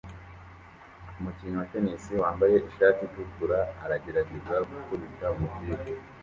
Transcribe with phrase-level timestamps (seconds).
[1.17, 5.81] Umukinnyi wa tennis wambaye ishati itukura aragerageza gukubita umupira